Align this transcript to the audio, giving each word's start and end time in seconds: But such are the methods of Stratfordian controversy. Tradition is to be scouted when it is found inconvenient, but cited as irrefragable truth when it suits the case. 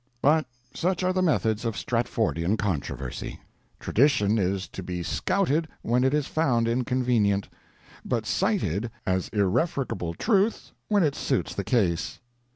But 0.23 0.47
such 0.73 1.03
are 1.03 1.13
the 1.13 1.21
methods 1.21 1.63
of 1.63 1.75
Stratfordian 1.77 2.57
controversy. 2.57 3.39
Tradition 3.79 4.39
is 4.39 4.67
to 4.69 4.81
be 4.81 5.03
scouted 5.03 5.67
when 5.83 6.03
it 6.03 6.11
is 6.11 6.25
found 6.25 6.67
inconvenient, 6.67 7.47
but 8.03 8.25
cited 8.25 8.89
as 9.05 9.29
irrefragable 9.29 10.15
truth 10.15 10.71
when 10.87 11.03
it 11.03 11.13
suits 11.13 11.53
the 11.53 11.63
case. 11.63 12.19